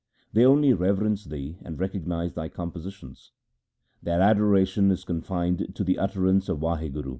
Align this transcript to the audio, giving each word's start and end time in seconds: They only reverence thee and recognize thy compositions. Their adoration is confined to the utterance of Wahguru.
They 0.33 0.43
only 0.43 0.73
reverence 0.73 1.25
thee 1.25 1.59
and 1.61 1.79
recognize 1.79 2.33
thy 2.33 2.49
compositions. 2.49 3.33
Their 4.01 4.19
adoration 4.19 4.89
is 4.89 5.03
confined 5.03 5.75
to 5.75 5.83
the 5.83 5.99
utterance 5.99 6.49
of 6.49 6.57
Wahguru. 6.57 7.09